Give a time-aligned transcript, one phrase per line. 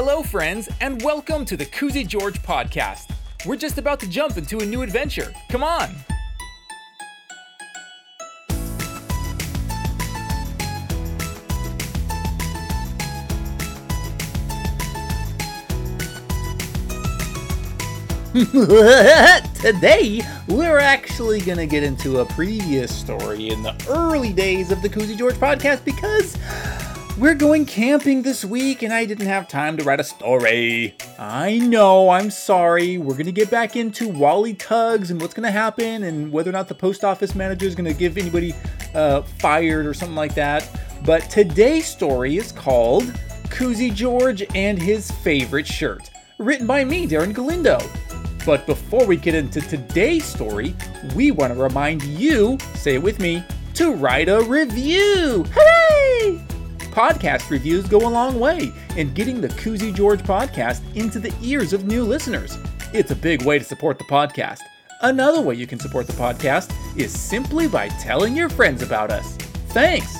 [0.00, 3.10] Hello, friends, and welcome to the Koozy George podcast.
[3.44, 5.34] We're just about to jump into a new adventure.
[5.48, 5.90] Come on!
[19.60, 24.80] Today, we're actually going to get into a previous story in the early days of
[24.80, 26.36] the Koozy George podcast because
[27.18, 30.94] we're going camping this week and I didn't have time to write a story.
[31.18, 32.96] I know, I'm sorry.
[32.96, 36.68] We're to get back into Wally Tugs and what's to happen and whether or not
[36.68, 38.54] the post office manager is to give anybody
[38.94, 40.68] uh, fired or something like that.
[41.04, 43.04] But today's story is called
[43.50, 47.80] Koozy George and His Favorite Shirt, written by me, Darren Galindo.
[48.46, 50.74] But before we get into today's story,
[51.16, 53.42] we want to remind you, say it with me,
[53.74, 55.44] to write a review.
[55.52, 55.77] Hooray!
[56.90, 61.72] Podcast reviews go a long way in getting the Koozy George podcast into the ears
[61.72, 62.58] of new listeners.
[62.92, 64.60] It's a big way to support the podcast.
[65.02, 69.36] Another way you can support the podcast is simply by telling your friends about us.
[69.68, 70.16] Thanks!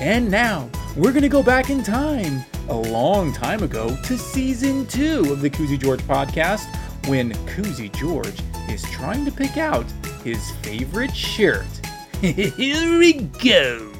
[0.00, 4.86] And now, we're going to go back in time, a long time ago, to season
[4.86, 6.66] two of the Koozy George podcast
[7.08, 9.86] when Koozy George is trying to pick out
[10.22, 11.66] his favorite shirt.
[12.20, 13.91] Here we go!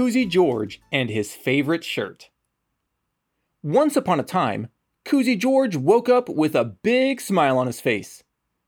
[0.00, 2.30] Koozy George and his favorite shirt.
[3.62, 4.68] Once upon a time,
[5.04, 8.24] Koozy George woke up with a big smile on his face.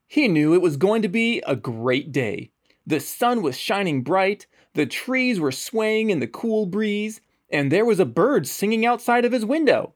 [0.07, 2.51] He knew it was going to be a great day.
[2.87, 7.87] The sun was shining bright, the trees were swaying in the cool breeze, and there
[7.87, 9.95] was a bird singing outside of his window.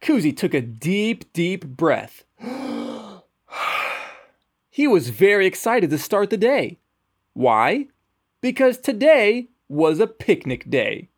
[0.00, 2.24] Koozy took a deep, deep breath.
[4.74, 6.80] He was very excited to start the day.
[7.32, 7.86] Why?
[8.40, 11.10] Because today was a picnic day.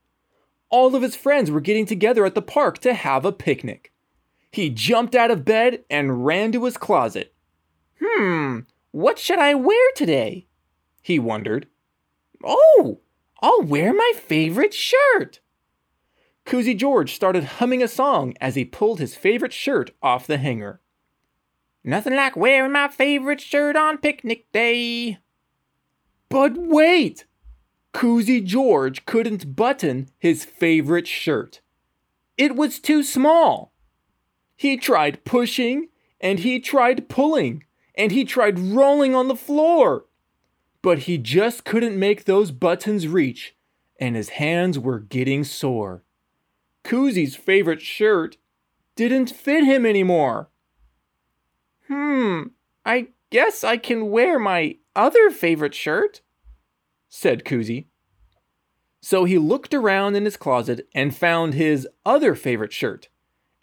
[0.68, 3.94] All of his friends were getting together at the park to have a picnic.
[4.50, 7.32] He jumped out of bed and ran to his closet.
[7.98, 8.58] Hmm,
[8.90, 10.48] what should I wear today?
[11.00, 11.66] He wondered.
[12.44, 13.00] Oh,
[13.40, 15.40] I'll wear my favorite shirt.
[16.44, 20.82] Koozy George started humming a song as he pulled his favorite shirt off the hanger.
[21.88, 25.18] Nothing like wearing my favorite shirt on picnic day.
[26.28, 27.26] But wait!
[27.92, 31.60] Koozy George couldn't button his favorite shirt.
[32.36, 33.72] It was too small.
[34.56, 35.88] He tried pushing,
[36.20, 37.62] and he tried pulling,
[37.94, 40.06] and he tried rolling on the floor.
[40.82, 43.54] But he just couldn't make those buttons reach,
[44.00, 46.02] and his hands were getting sore.
[46.82, 48.38] Koozy's favorite shirt
[48.96, 50.50] didn't fit him anymore.
[51.88, 52.42] Hmm,
[52.84, 56.20] I guess I can wear my other favorite shirt,
[57.08, 57.88] said Koozy.
[59.00, 63.08] So he looked around in his closet and found his other favorite shirt.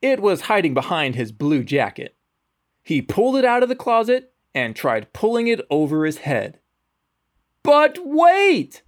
[0.02, 2.16] It was hiding behind his blue jacket.
[2.84, 6.60] He pulled it out of the closet and tried pulling it over his head.
[7.64, 8.84] But wait!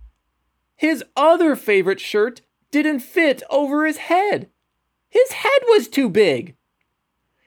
[0.76, 2.42] His other favorite shirt
[2.72, 4.50] didn't fit over his head.
[5.10, 6.56] His head was too big.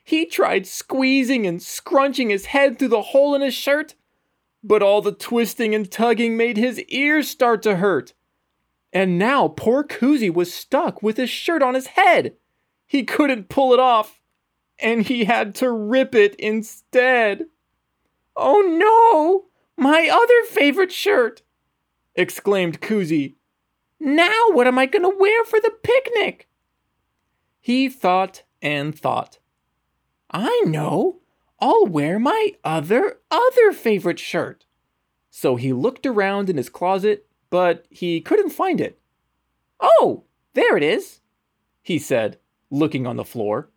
[0.08, 3.94] He tried squeezing and scrunching his head through the hole in his shirt,
[4.64, 8.14] but all the twisting and tugging made his ears start to hurt.
[8.90, 12.36] And now poor Koozy was stuck with his shirt on his head.
[12.86, 14.22] He couldn't pull it off,
[14.78, 17.44] and he had to rip it instead.
[18.34, 19.50] Oh no!
[19.76, 21.42] My other favorite shirt!
[22.14, 23.34] exclaimed Koozy,
[24.00, 26.48] now what am I going to wear for the picnic?
[27.60, 29.38] He thought and thought.
[30.30, 31.20] I know.
[31.60, 34.64] I'll wear my other, other favorite shirt.
[35.30, 39.00] So he looked around in his closet, but he couldn't find it.
[39.80, 40.24] Oh,
[40.54, 41.20] there it is,
[41.82, 42.38] he said,
[42.70, 43.70] looking on the floor.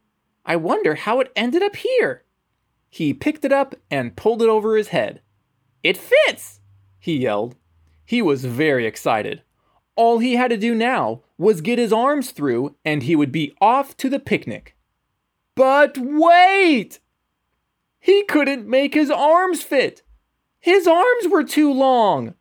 [0.46, 2.24] I wonder how it ended up here.
[2.90, 5.22] He picked it up and pulled it over his head.
[5.84, 6.60] It fits,
[7.00, 7.56] he yelled.
[8.04, 9.44] He was very excited.
[9.96, 13.54] All he had to do now was get his arms through, and he would be
[13.62, 14.76] off to the picnic.
[15.62, 17.00] But wait!
[18.00, 20.02] He couldn't make his arms fit.
[20.60, 22.34] His arms were too long.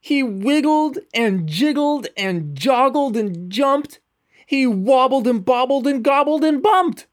[0.00, 4.00] He wiggled and jiggled and joggled and jumped.
[4.46, 7.06] He wobbled and bobbled and gobbled and bumped.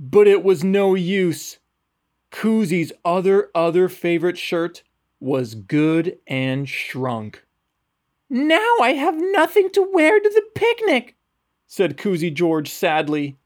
[0.00, 1.58] But it was no use.
[2.30, 4.82] Koozy's other, other favorite shirt
[5.20, 7.44] was good and shrunk.
[8.30, 11.16] Now I have nothing to wear to the picnic,
[11.66, 13.36] said Koozy George sadly.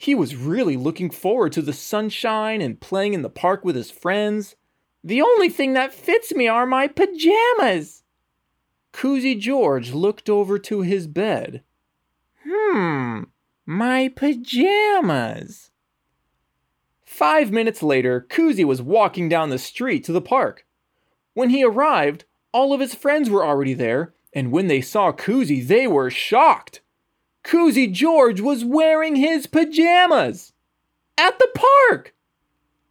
[0.00, 3.90] He was really looking forward to the sunshine and playing in the park with his
[3.90, 4.56] friends.
[5.04, 8.02] The only thing that fits me are my pajamas.
[8.92, 11.62] Koozy George looked over to his bed.
[12.48, 13.24] Hmm,
[13.66, 15.70] my pajamas.
[17.04, 20.64] Five minutes later, Koozy was walking down the street to the park.
[21.34, 25.60] When he arrived, all of his friends were already there, and when they saw Koozy,
[25.60, 26.80] they were shocked.
[27.42, 30.52] Koozy George was wearing his pajamas
[31.16, 31.48] at the
[31.88, 32.14] park.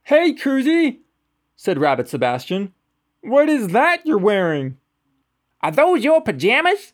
[0.04, 1.02] Hey, Koozy,
[1.56, 2.74] said Rabbit Sebastian.
[3.22, 4.78] What is that you're wearing?
[5.62, 6.94] Are those your pajamas?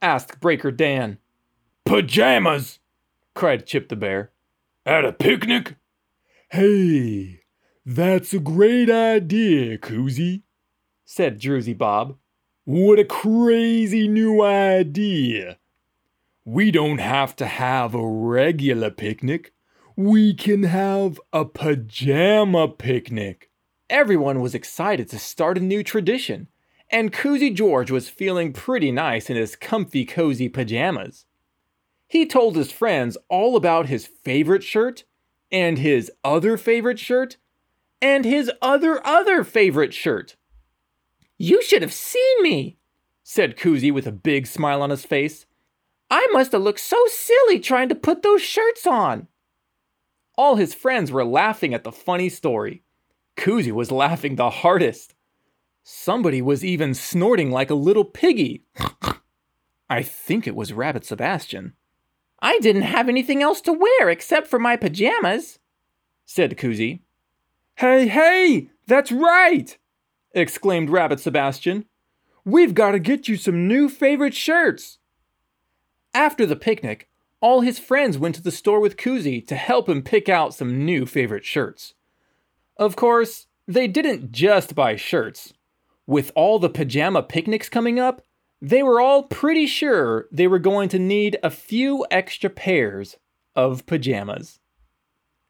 [0.00, 1.18] asked Breaker Dan.
[1.84, 2.78] Pajamas!
[3.34, 4.30] cried Chip the Bear.
[4.84, 5.76] At a picnic?
[6.50, 7.42] Hey,
[7.86, 10.42] that's a great idea, Koozy,
[11.04, 12.16] said Jersey Bob.
[12.64, 15.58] What a crazy new idea!
[16.44, 19.52] We don't have to have a regular picnic.
[19.96, 23.48] We can have a pajama picnic.
[23.88, 26.48] Everyone was excited to start a new tradition,
[26.90, 31.26] and Koozy George was feeling pretty nice in his comfy, cozy pajamas.
[32.08, 35.04] He told his friends all about his favorite shirt,
[35.52, 37.36] and his other favorite shirt,
[38.00, 40.34] and his other other favorite shirt.
[41.38, 42.78] You should have seen me,
[43.22, 45.46] said Koozy with a big smile on his face.
[46.12, 49.28] I must have looked so silly trying to put those shirts on.
[50.36, 52.82] All his friends were laughing at the funny story.
[53.34, 55.14] Koozy was laughing the hardest.
[55.82, 58.62] Somebody was even snorting like a little piggy.
[59.88, 61.72] I think it was Rabbit Sebastian.
[62.42, 65.60] I didn't have anything else to wear except for my pajamas,
[66.26, 67.00] said Koozy.
[67.76, 69.78] Hey, hey, that's right!
[70.34, 71.86] exclaimed Rabbit Sebastian.
[72.44, 74.98] We've got to get you some new favorite shirts.
[76.14, 77.08] After the picnic,
[77.40, 80.84] all his friends went to the store with Koozy to help him pick out some
[80.84, 81.94] new favorite shirts.
[82.76, 85.54] Of course, they didn't just buy shirts.
[86.06, 88.22] With all the pajama picnics coming up,
[88.60, 93.16] they were all pretty sure they were going to need a few extra pairs
[93.56, 94.60] of pajamas.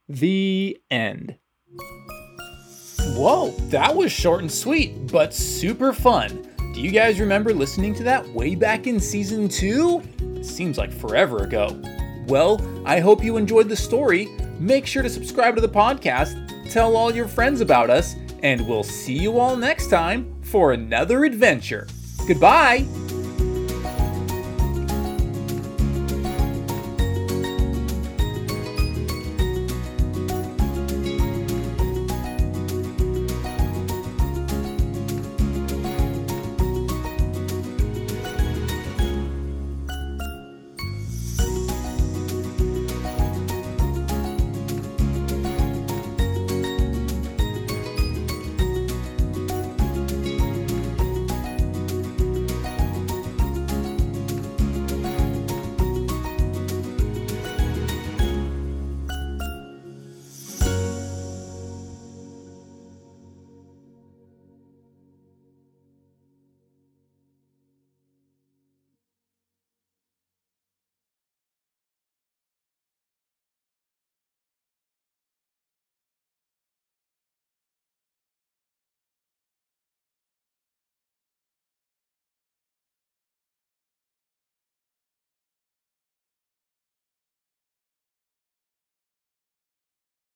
[0.09, 1.37] The end.
[3.14, 6.51] Whoa, that was short and sweet, but super fun.
[6.73, 10.03] Do you guys remember listening to that way back in season two?
[10.37, 11.81] It seems like forever ago.
[12.27, 14.29] Well, I hope you enjoyed the story.
[14.59, 18.85] Make sure to subscribe to the podcast, tell all your friends about us, and we'll
[18.85, 21.87] see you all next time for another adventure.
[22.27, 22.87] Goodbye!